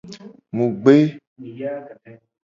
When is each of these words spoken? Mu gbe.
Mu 0.55 0.65
gbe. 0.81 0.95